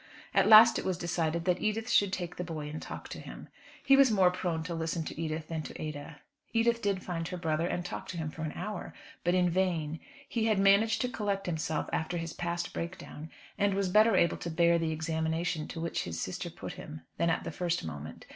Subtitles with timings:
[0.33, 3.49] At last it was decided that Edith should take the boy and talk to him.
[3.83, 6.19] He was more prone to listen to Edith than to Ada.
[6.53, 9.99] Edith did find her brother, and talked to him for an hour, but in vain.
[10.27, 13.29] He had managed to collect himself after his past breakdown,
[13.59, 17.29] and was better able to bear the examination to which his sister put him, than
[17.29, 18.25] at the first moment.